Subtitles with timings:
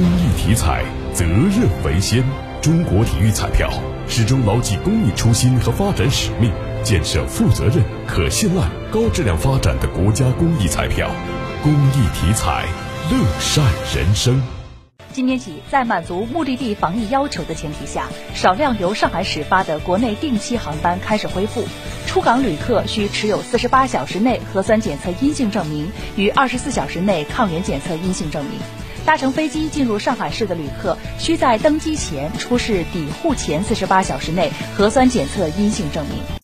[0.00, 2.24] 公益体彩，责任为先。
[2.62, 3.70] 中国体育彩票
[4.08, 6.50] 始终牢记公益初心和发展使命，
[6.82, 11.10] 建设负责任、可信赖、高质量发展的国家公益彩票。
[11.62, 12.64] 公益体彩，
[13.10, 13.62] 乐善
[13.94, 14.40] 人生。
[15.12, 21.62] 今天起，在满足目的地防疫要求的前提下，少量由上海始发的国内定期航班开始恢复。
[22.06, 28.54] 出港旅客需持有四十八小时内核酸检测阴性证明与二十四小时内抗原检测阴性证明。
[29.04, 36.30] 搭乘飞机进入上海市的旅客，需在登机前出示抵沪前四十八小时内核酸检测阴性证明。